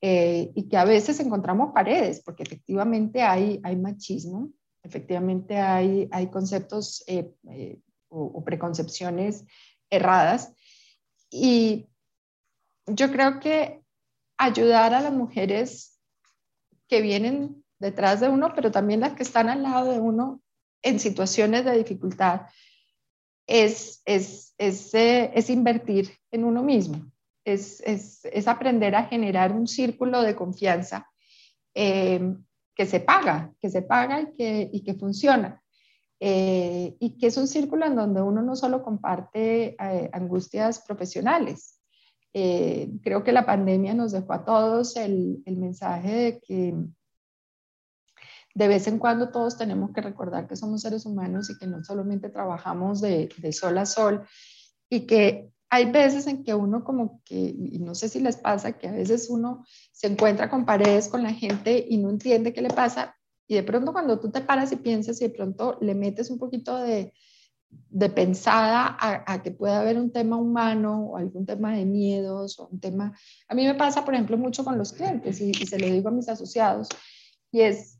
[0.00, 4.50] eh, y que a veces encontramos paredes, porque efectivamente hay, hay machismo,
[4.82, 7.30] efectivamente hay, hay conceptos eh,
[8.08, 9.44] o, o preconcepciones
[9.90, 10.52] erradas.
[11.30, 11.88] Y,
[12.88, 13.82] yo creo que
[14.36, 16.00] ayudar a las mujeres
[16.88, 20.40] que vienen detrás de uno, pero también las que están al lado de uno
[20.82, 22.42] en situaciones de dificultad,
[23.46, 27.10] es, es, es, eh, es invertir en uno mismo,
[27.44, 31.08] es, es, aprender a generar un círculo de confianza
[31.74, 32.34] eh,
[32.74, 35.62] que se paga, que se paga y que, y que funciona.
[36.20, 41.77] Eh, y que es un círculo en donde uno no solo comparte eh, angustias profesionales.
[42.34, 46.74] Eh, creo que la pandemia nos dejó a todos el, mensaje de que
[48.54, 51.82] de vez en cuando todos tenemos que recordar que somos seres humanos y que no
[51.82, 54.26] solamente trabajamos de, de sol a sol
[54.90, 58.72] y que hay veces en que uno como que, y no sé si les pasa,
[58.72, 62.62] que a veces uno se encuentra con paredes con la gente y no entiende qué
[62.62, 65.94] le pasa, y de pronto cuando tú te paras y piensas y de pronto le
[65.94, 67.12] metes un poquito de,
[67.70, 72.68] de pensada a, que pueda haber un tema humano o algún tema de miedos o
[72.68, 73.16] un tema...
[73.48, 76.12] A mí me pasa, por ejemplo, mucho con los clientes y, se lo digo a
[76.12, 76.88] mis asociados,
[77.50, 77.98] y es,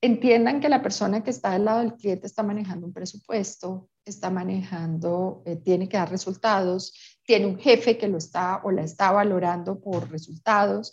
[0.00, 4.30] entiendan que la persona que está al lado del cliente está manejando un presupuesto, está
[4.30, 6.92] manejando, eh, tiene que dar resultados,
[7.24, 10.92] tiene un jefe que lo está o la está valorando por resultados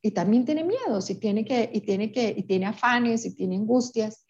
[0.00, 3.56] y también tiene miedos y tiene, que, y tiene, que, y tiene afanes y tiene
[3.56, 4.24] angustias.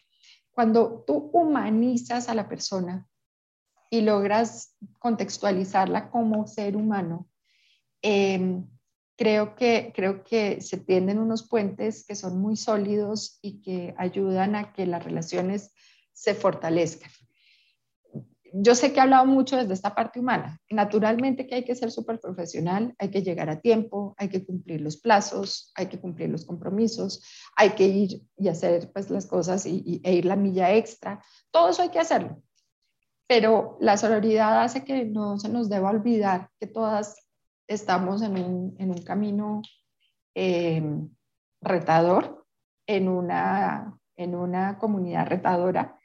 [0.50, 3.06] Cuando tú humanizas a la persona
[3.90, 7.28] y logras contextualizarla como ser humano,
[8.02, 8.66] em,
[9.16, 14.54] creo, que, creo que se tienden unos puentes que son muy sólidos y que ayudan
[14.54, 15.72] a que las relaciones
[16.12, 17.10] se fortalezcan
[18.58, 20.60] yo sé que he hablado mucho desde esta parte humana.
[20.70, 24.80] Naturalmente que hay que ser súper profesional, hay que llegar a tiempo, hay que cumplir
[24.80, 27.22] los plazos, hay que cumplir los compromisos,
[27.54, 31.22] hay que ir y hacer pues, las cosas y, e ir la milla extra.
[31.50, 32.42] Todo eso hay que hacerlo.
[33.26, 37.16] Pero la sororidad hace que no se nos deba olvidar que todas
[37.66, 39.62] estamos en un, en un camino
[40.34, 40.82] eh,
[41.60, 42.46] retador,
[42.86, 45.98] en una, en una comunidad retadora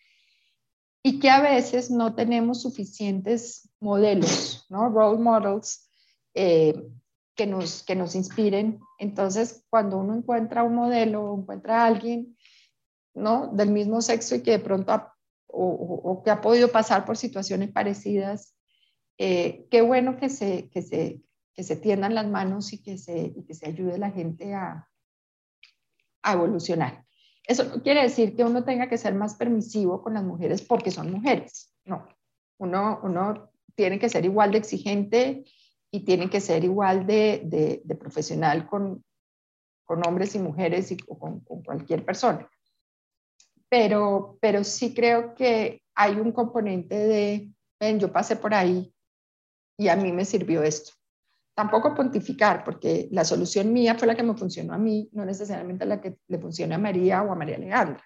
[1.03, 4.89] y que a veces no tenemos suficientes modelos, ¿no?
[4.89, 5.89] Role models
[6.33, 6.87] eh,
[7.35, 8.79] que, nos, que nos inspiren.
[8.99, 12.37] Entonces, cuando uno encuentra un modelo, encuentra a alguien,
[13.15, 13.47] ¿no?
[13.47, 15.10] Del mismo sexo y que de pronto
[15.51, 18.55] o, que ha podido pasar por situaciones parecidas,
[19.17, 21.21] eh, qué bueno que se, que, se,
[21.53, 24.87] que se tiendan las manos y que se, y que se ayude la gente a,
[26.23, 27.05] a evolucionar.
[27.45, 30.91] Eso no quiere decir que uno tenga que ser más permisivo con las mujeres porque
[30.91, 31.73] son mujeres.
[31.85, 32.07] No,
[32.59, 35.43] uno, uno tiene que ser igual de exigente
[35.91, 39.03] y tiene que ser igual de, de, profesional con,
[39.83, 42.49] con, hombres y mujeres y con, con, cualquier persona.
[43.71, 48.93] Pero, pero sí creo que hay un componente de, ven, yo pasé por ahí
[49.77, 50.91] y a mí me sirvió esto
[51.53, 55.85] tampoco pontificar, porque la solución mía fue la que me funcionó a mí, no necesariamente
[55.85, 58.03] la que le funcione a María o a María Alejandra,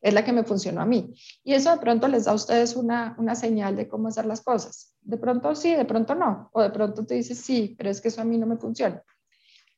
[0.00, 1.14] es la que me funcionó a mí.
[1.44, 4.40] Y eso de pronto les da a ustedes una, una señal de cómo hacer las
[4.40, 4.96] cosas.
[5.00, 8.08] De pronto sí, de pronto no, o de pronto te dices sí, pero es que
[8.08, 9.02] eso a mí no me funciona.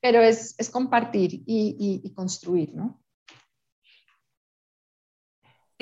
[0.01, 3.02] Pero es, es compartir y, y, construir, ¿no?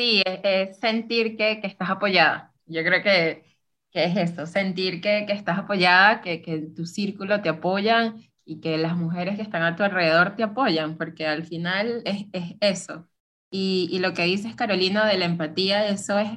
[0.00, 2.54] Sí, es, sentir que, que estás apoyada.
[2.66, 3.44] Yo creo que
[3.90, 8.60] que es eso, sentir que, que estás apoyada, que, que, tu círculo te apoya y
[8.60, 12.56] que las mujeres que están a tu alrededor te apoyan, porque al final es, es
[12.60, 13.08] eso.
[13.50, 16.30] Y, y, lo que dices, Carolina, de la empatía, eso es,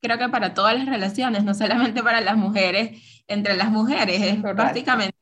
[0.00, 4.42] creo que para todas las relaciones, no solamente para las mujeres, entre las mujeres, es
[4.42, 5.16] básicamente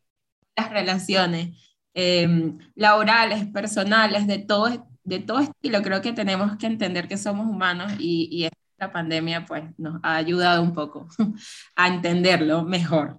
[0.57, 1.59] las relaciones
[1.95, 2.29] eh,
[2.75, 5.83] laborales, personales, de todo, de todo estilo.
[5.83, 10.17] Creo que tenemos que entender que somos humanos y, y la pandemia pues nos ha
[10.17, 11.09] ayudado un poco
[11.77, 13.19] a entenderlo mejor.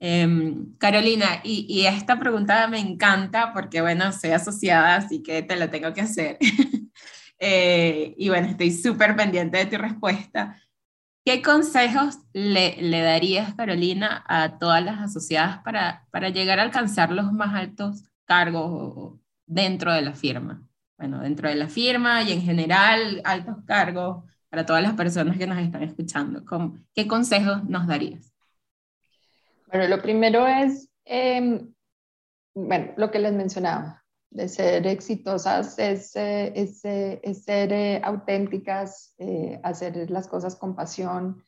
[0.00, 5.70] Em, Carolina, y, esta pregunta me encanta porque, bueno, soy asociada, así que te la
[5.70, 6.38] tengo que hacer.
[7.40, 10.60] Eh, y bueno, estoy súper pendiente de tu respuesta.
[11.24, 17.12] ¿Qué consejos le, le, darías, Carolina, a todas las asociadas para, para llegar a alcanzar
[17.12, 20.67] los más altos cargos dentro de la firma?
[20.98, 25.46] Bueno, dentro de la firma y en general, altos cargos para todas las personas que
[25.46, 26.42] nos están escuchando?
[26.92, 28.32] ¿Qué consejos nos darías?
[29.68, 31.72] Bueno, lo primero es, em,
[32.54, 39.14] bueno, lo que les mencionaba, de ser exitosas es, eh, es, eh, ser eh, auténticas,
[39.62, 41.44] hacer las cosas con pasión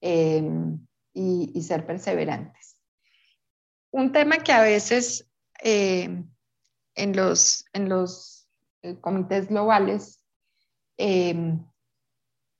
[0.00, 2.76] em, y, y, ser perseverantes.
[3.90, 5.30] Un tema que a veces
[5.62, 6.28] em,
[6.94, 8.33] en los, en los
[9.00, 10.24] comités globales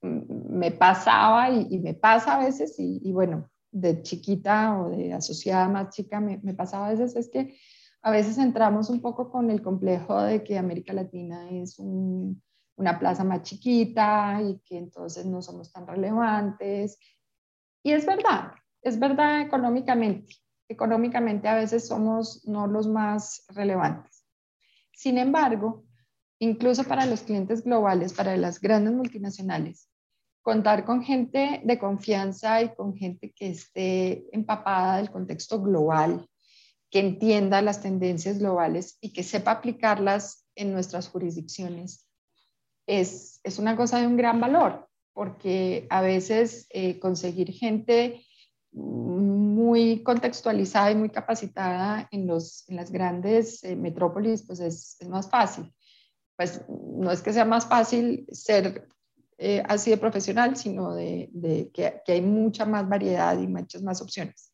[0.05, 5.89] me pasaba y, me pasa a veces, y, bueno, de chiquita o de asociada más
[5.89, 7.57] chica, me, pasaba a veces es que
[8.01, 13.23] a veces entramos un poco con el complejo de que América Latina es una plaza
[13.23, 16.99] más chiquita y que entonces no somos tan relevantes.
[17.83, 20.35] Y es verdad, es verdad económicamente.
[20.67, 24.23] Económicamente a veces somos no los más relevantes.
[24.93, 25.84] Sin embargo,
[26.39, 29.89] incluso para los clientes globales, para las grandes multinacionales,
[30.41, 36.27] contar con gente de confianza y con gente que esté empapada del contexto global,
[36.91, 42.07] que entienda las tendencias globales y que sepa aplicarlas en nuestras jurisdicciones,
[42.87, 48.23] es, es una cosa de un gran valor, porque a veces eh, conseguir gente
[48.71, 55.07] muy contextualizada y muy capacitada en, los, en las grandes eh, metrópolis, pues es, es,
[55.07, 55.73] más fácil.
[56.35, 58.87] Pues no es que sea más fácil ser
[59.37, 61.29] eh, así de profesional, sino de,
[61.73, 64.51] que, hay mucha más variedad y muchas más opciones.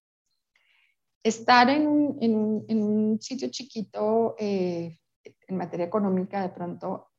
[1.24, 7.12] Estar en un sitio chiquito eh, en materia económica de pronto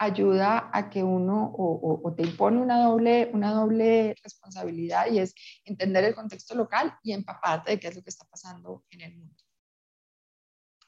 [0.00, 6.04] ayuda a que uno o, te impone una doble, una doble responsabilidad y es entender
[6.04, 9.39] el contexto local y empaparte de qué es lo que está pasando en el mundo.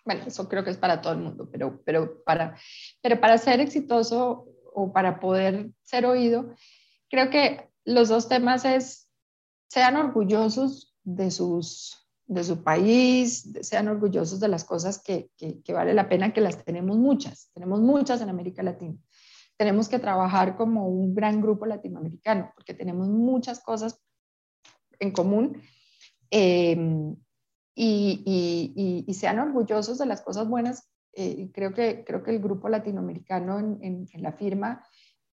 [0.04, 2.56] Bueno, eso creo que es para todo el mundo, pero, pero, para,
[3.00, 6.54] pero para ser exitoso o para poder ser oído,
[7.08, 9.08] creo que los dos temas es,
[9.68, 15.92] sean orgullosos de sus de su país, sean orgullosos de las cosas que, que, vale
[15.92, 18.96] la pena, que las tenemos muchas, tenemos muchas en América Latina.
[19.58, 24.00] Tenemos que trabajar como un gran grupo latinoamericano, porque tenemos muchas cosas
[24.98, 25.60] en común
[26.30, 26.76] eh,
[27.74, 30.88] y, sean orgullosos de las cosas buenas.
[31.14, 34.82] Eh, creo, que, creo que el grupo latinoamericano en, en, en la firma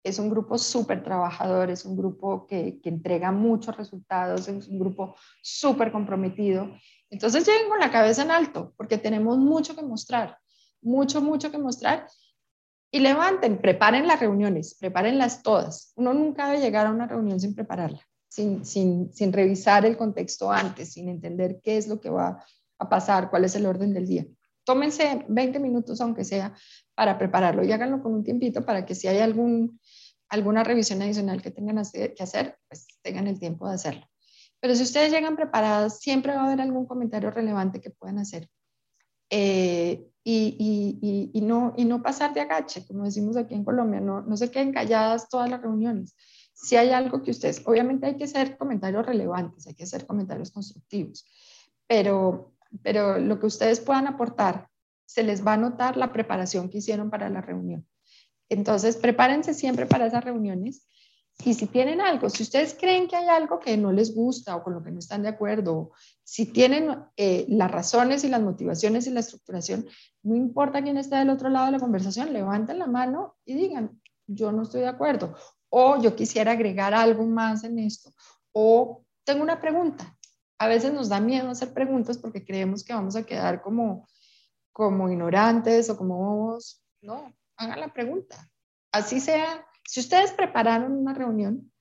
[0.02, 4.78] es un grupo súper trabajador, es un grupo que, que, entrega muchos resultados, es un
[4.78, 6.70] grupo súper comprometido.
[7.10, 10.38] Entonces lleguen con la cabeza en alto, porque tenemos mucho que mostrar,
[10.80, 12.06] mucho, mucho que mostrar.
[12.92, 15.92] Y levanten, preparen las reuniones, prepárenlas todas.
[15.96, 18.00] Uno nunca debe llegar a una reunión sin prepararla,
[18.30, 22.42] sin, sin, sin revisar el contexto antes, sin entender qué es lo que va
[22.78, 24.26] a pasar, cuál es el orden del día.
[24.64, 26.54] Tómense 20 minutos, aunque sea,
[26.94, 29.80] para prepararlo y háganlo con un tiempito para que si hay algún,
[30.28, 34.06] alguna revisión adicional que tengan que hacer, pues tengan el tiempo de hacerlo.
[34.60, 38.48] Pero si ustedes llegan preparadas, siempre va a haber algún comentario relevante que puedan hacer.
[39.30, 44.00] Eh, y, y, y, no, y no pasar de agache, como decimos aquí en Colombia,
[44.00, 46.14] no, no se queden calladas todas las reuniones.
[46.62, 50.50] Si hay algo que ustedes, obviamente hay que hacer comentarios relevantes, hay que hacer comentarios
[50.50, 51.26] constructivos,
[51.86, 54.68] pero pero lo que ustedes puedan aportar,
[55.04, 57.86] se les va a notar la preparación que hicieron para la reunión.
[58.48, 60.86] Entonces, prepárense siempre para esas reuniones
[61.44, 64.62] y si tienen algo, si ustedes creen que hay algo que no les gusta o
[64.62, 65.90] con lo que no están de acuerdo,
[66.22, 69.86] si tienen eh, las razones y las motivaciones y la estructuración,
[70.22, 74.00] no importa quién esté del otro lado de la conversación, levanten la mano y digan,
[74.26, 75.34] yo no estoy de acuerdo,
[75.70, 78.12] o yo quisiera agregar algo más en esto,
[78.52, 80.16] o tengo una pregunta,
[80.60, 84.06] a veces nos da miedo hacer preguntas porque creemos que vamos a quedar como,
[84.72, 86.84] como ignorantes o como bobos.
[87.00, 88.50] No, hagan la pregunta.
[88.92, 91.72] Así sea, si ustedes prepararon una reunión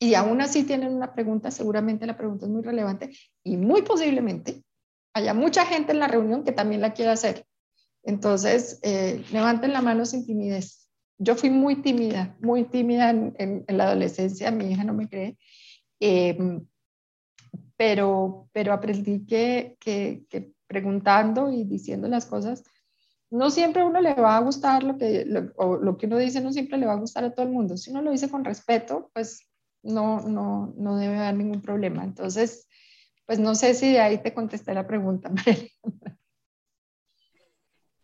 [0.00, 4.64] y aún así tienen una pregunta, seguramente la pregunta es muy relevante y muy posiblemente
[5.14, 7.46] haya mucha gente en la reunión que también la quiera hacer.
[8.02, 10.79] Entonces, eh, levanten la mano sin timidez.
[11.22, 15.36] Yo fui muy tímida, muy tímida en, la adolescencia, mi hija no me cree.
[16.00, 16.38] Eh,
[17.76, 22.64] pero, pero aprendí que, que, preguntando y diciendo las cosas,
[23.30, 26.16] no siempre a uno le va a gustar lo que, lo, o lo que uno
[26.16, 27.76] dice, no siempre le va a gustar a todo el mundo.
[27.76, 29.46] Si uno lo dice con respeto, pues
[29.82, 32.02] no, no, no debe haber ningún problema.
[32.02, 32.66] Entonces,
[33.26, 35.68] pues no sé si de ahí te contesté la pregunta, María.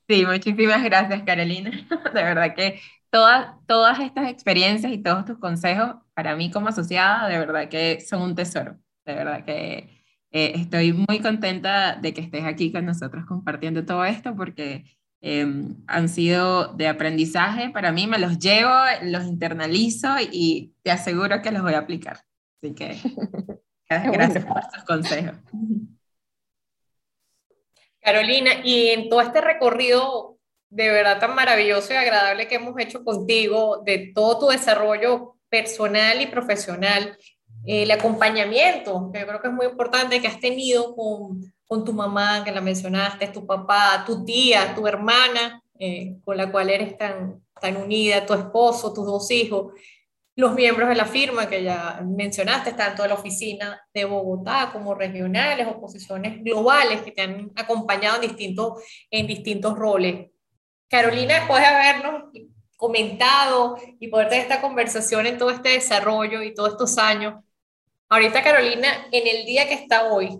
[0.08, 1.70] Sí, muchísimas gracias, Carolina.
[2.14, 7.28] De verdad que todas, todas estas experiencias y todos tus consejos, para mí como asociada,
[7.28, 8.78] de verdad que son un tesoro.
[9.04, 14.04] De verdad que eh, estoy muy contenta de que estés aquí con nosotros compartiendo todo
[14.04, 14.84] esto porque
[15.20, 17.70] em, han sido de aprendizaje.
[17.70, 22.20] Para mí me los llevo, los internalizo y te aseguro que los voy a aplicar.
[22.62, 22.96] Así que
[23.88, 25.36] gracias por tus consejos.
[28.00, 30.35] Carolina, y en todo este recorrido
[30.76, 36.20] de verdad tan maravilloso y agradable que hemos hecho contigo, de todo tu desarrollo personal
[36.20, 37.16] y profesional,
[37.64, 41.94] el acompañamiento, que yo creo que es muy importante, que has tenido con, con tu
[41.94, 46.98] mamá, que la mencionaste, tu papá, tu tía, tu hermana, eh, con la cual eres
[46.98, 49.72] tan, tan unida, tu esposo, tus dos hijos,
[50.36, 54.94] los miembros de la firma que ya mencionaste, tanto de la oficina de Bogotá como
[54.94, 60.35] regionales o posiciones globales que te han acompañado en distintos, en distintos roles.
[60.88, 62.24] Carolina, después de habernos
[62.76, 67.34] comentado y poder tener esta conversación en todo este desarrollo y todos estos años,
[68.08, 70.38] Ahorita, Carolina, en el día que está hoy,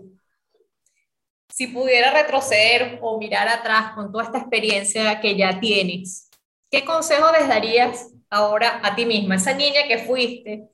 [1.49, 6.29] si pudiera retroceder o mirar atrás con toda esta experiencia que ya tienes,
[6.71, 10.69] ¿qué consejo les darías ahora a ti misma, esa niña que fuiste,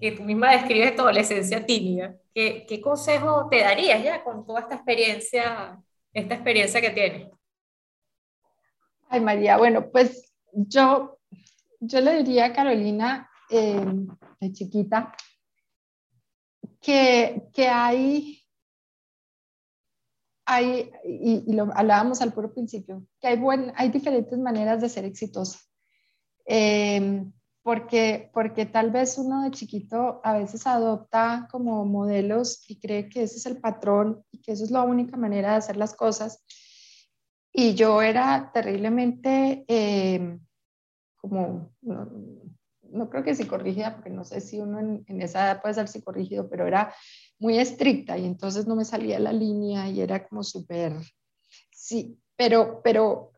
[0.00, 2.14] que tú misma describes tu adolescencia tímida?
[2.34, 5.78] ¿Qué, ¿Qué consejo te darías ya con toda esta experiencia,
[6.14, 7.28] esta experiencia que tienes?
[9.12, 11.18] Ay, María, bueno, pues yo,
[11.80, 13.84] yo le diría a Carolina, eh,
[14.40, 15.12] de chiquita,
[16.80, 18.40] que, que hay,
[20.46, 25.04] hay y, lo hablábamos al puro principio, que hay, buen, hay diferentes maneras de ser
[25.04, 25.58] exitosa.
[26.46, 27.24] Eh,
[27.64, 33.24] porque, porque tal vez uno de chiquito a veces adopta como modelos y cree que
[33.24, 36.44] ese es el patrón y que eso es la única manera de hacer las cosas.
[37.52, 40.38] Y yo era terriblemente eh,
[41.16, 45.74] como, no, creo que psicorrígida, porque no sé si uno en, en, esa edad puede
[45.74, 46.94] ser psicorrígido, pero era
[47.38, 50.92] muy estricta y entonces no me salía la línea y era como súper,
[51.70, 53.32] sí, pero, pero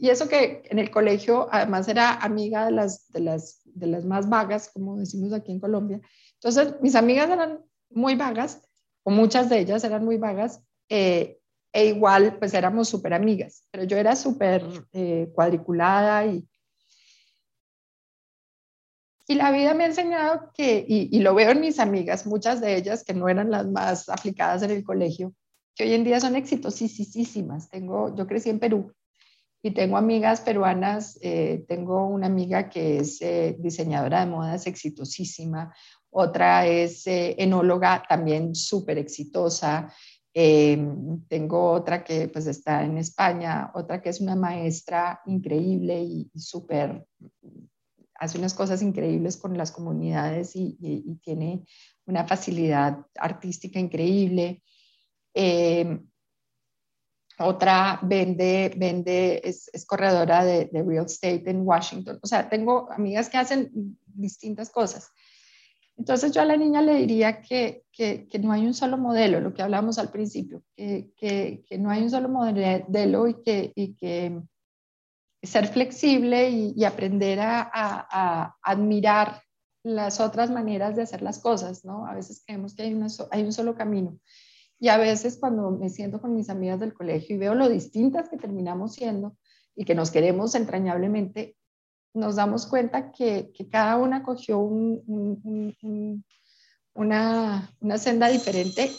[0.00, 4.04] y eso que en el colegio además era amiga de las, de, las, de las
[4.04, 6.00] más vagas, como decimos aquí en Colombia.
[6.34, 8.66] Entonces, mis amigas eran muy vagas,
[9.02, 11.38] o muchas de ellas eran muy vagas, eh,
[11.74, 16.48] e igual pues éramos súper amigas, pero yo era súper eh, cuadriculada y,
[19.26, 22.60] y la vida me ha enseñado que, y, y, lo veo en mis amigas, muchas
[22.60, 25.34] de ellas que no eran las más aplicadas en el colegio,
[25.74, 27.68] que hoy en día son exitosísimas.
[27.68, 28.92] Tengo, yo crecí en Perú
[29.60, 35.74] y tengo amigas peruanas, eh, tengo una amiga que es eh, diseñadora de modas exitosísima,
[36.16, 39.92] otra es eh, enóloga también súper exitosa,
[40.34, 47.06] tengo otra que pues está en España, otra que es una maestra increíble y, súper,
[48.16, 51.64] hace unas cosas increíbles con las comunidades y, y tiene
[52.06, 54.62] una facilidad artística increíble
[57.38, 62.20] otra vende, vende es, corredora de, real estate en Washington.
[62.22, 63.70] O sea, tengo amigas que hacen
[64.06, 65.10] distintas cosas.
[65.96, 69.54] Entonces yo a la niña le diría que, que, no hay un solo modelo, lo
[69.54, 74.42] que hablamos al principio, que, que no hay un solo modelo y que, y que
[75.44, 79.42] ser flexible y, aprender a, a, a, admirar
[79.82, 82.06] las otras maneras de hacer las cosas, ¿no?
[82.06, 84.18] A veces creemos que hay, una, hay un solo camino.
[84.80, 88.28] Y a veces cuando me siento con mis amigas del colegio y veo lo distintas
[88.28, 89.36] que terminamos siendo
[89.76, 91.56] y que nos queremos entrañablemente,
[92.14, 95.74] nos damos cuenta que, cada una cogió un,
[96.94, 98.90] una, una senda diferente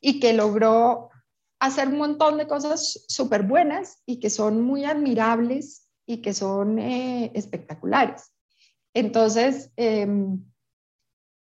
[0.00, 1.10] y que logró
[1.58, 6.78] hacer un montón de cosas súper buenas y que son muy admirables y que son
[6.78, 8.32] eh, espectaculares.
[8.94, 10.06] Entonces, eh,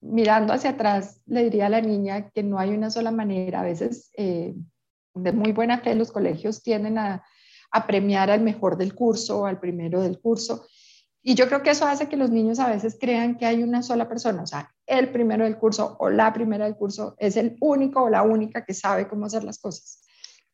[0.01, 3.61] mirando hacia atrás, le diría a la niña que no hay una sola manera.
[3.61, 4.55] A veces, eh,
[5.13, 7.24] de muy buena fe, los colegios tienden a,
[7.88, 10.66] premiar al mejor del curso, al primero del curso.
[11.28, 13.82] Y yo creo que eso hace que los niños a veces crean que hay una
[13.82, 17.57] sola persona, o sea, el primero del curso o la primera del curso es el
[17.61, 20.03] único o la única que sabe cómo hacer las cosas.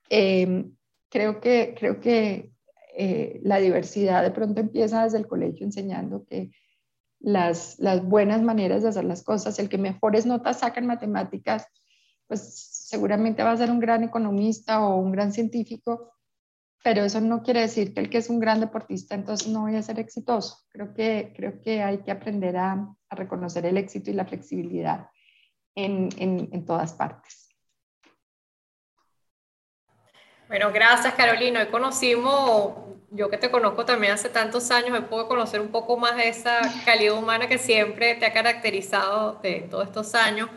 [0.10, 0.72] Eh,
[1.10, 2.54] creo que, creo que
[2.96, 6.52] eh, la diversidad de pronto empieza desde el colegio enseñando que
[7.20, 9.60] las, buenas maneras de hacer las cosas.
[9.60, 11.68] El que mejores notas saca en matemáticas,
[12.28, 12.42] pues
[12.88, 16.14] seguramente va a ser un gran economista o un gran científico,
[16.84, 19.80] pero eso no quiere decir que el que es un gran deportista entonces no vaya
[19.80, 20.60] a ser exitoso.
[20.70, 25.10] Creo que, creo que hay que aprender a, reconocer el éxito y la flexibilidad
[25.76, 27.50] en, en todas partes.
[30.48, 31.60] Bueno, gracias Carolina.
[31.60, 35.98] Hoy conocimos yo que te conozco también hace tantos años, me puedo conocer un poco
[35.98, 40.50] más de esa calidad humana que siempre te ha caracterizado de todos estos años.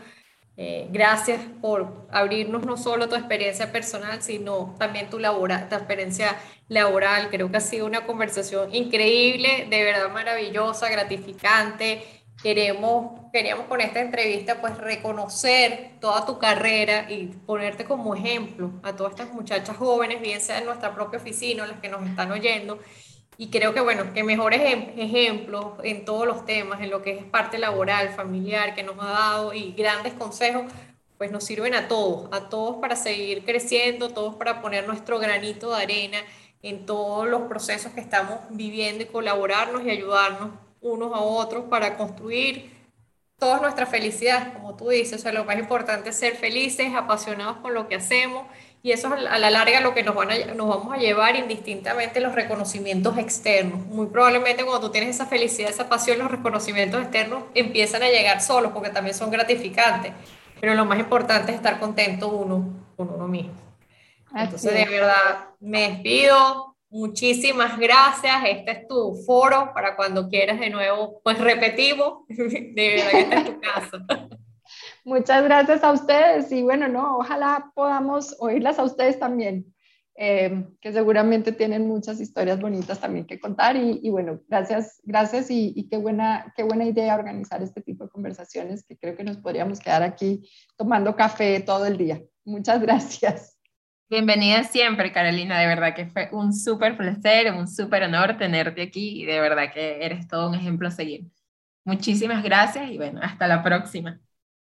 [0.57, 6.37] Eh, gracias por abrirnos no solo tu experiencia personal, sino también tu, labora, tu experiencia
[6.69, 7.29] laboral.
[7.29, 12.03] Creo que ha sido una conversación increíble, de verdad maravillosa, gratificante
[12.41, 18.95] queremos, queríamos con esta entrevista pues reconocer toda tu carrera y ponerte como ejemplo a
[18.95, 22.79] todas estas muchachas jóvenes, bien sea en nuestra propia oficina las que nos están oyendo.
[23.37, 24.61] Y creo que, bueno, que mejores
[24.95, 29.09] ejemplos en todos los temas, en lo que es parte laboral, familiar, que nos ha
[29.09, 30.63] dado y grandes consejos,
[31.17, 35.75] pues nos sirven a todos, a todos para seguir creciendo, todos para poner nuestro granito
[35.75, 36.17] de arena
[36.61, 41.97] en todos los procesos que estamos viviendo y colaborarnos y ayudarnos unos a otros para
[41.97, 42.71] construir
[43.37, 45.19] toda nuestra felicidad, como tú dices.
[45.19, 48.45] O sea, lo más importante es ser felices, apasionados con lo que hacemos
[48.85, 52.19] y eso a la larga lo que nos, van a, nos vamos a llevar indistintamente
[52.19, 53.83] los reconocimientos externos.
[53.87, 58.41] Muy probablemente cuando tú tienes esa felicidad, esa pasión, los reconocimientos externos empiezan a llegar
[58.41, 60.13] solos porque también son gratificantes.
[60.61, 63.55] Pero lo más importante es estar contento uno con uno mismo.
[64.35, 68.35] Entonces, de verdad, me despido muchísimas gracias.
[68.47, 73.35] Este es tu foro para cuando quieras de nuevo, pues repetimos, de verdad que este
[73.35, 73.97] es tu caso.
[75.05, 79.71] Muchas gracias a ustedes y bueno, no, ojalá podamos oírlas a ustedes también,
[80.15, 85.87] eh, que seguramente tienen muchas historias bonitas también que contar y, bueno, gracias, gracias y,
[85.91, 89.79] qué, buena, qué buena idea organizar este tipo de conversaciones que creo que nos podríamos
[89.79, 92.19] quedar aquí tomando café todo el día.
[92.43, 93.59] Muchas gracias.
[94.09, 95.59] Bienvenida siempre, Carolina.
[95.59, 99.71] De verdad que fue un súper placer, un súper honor tenerte aquí y de verdad
[99.71, 101.27] que eres todo un ejemplo a seguir.
[101.83, 104.19] Muchísimas gracias y bueno, hasta la próxima.